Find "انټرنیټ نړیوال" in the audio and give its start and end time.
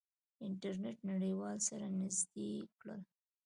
0.47-1.57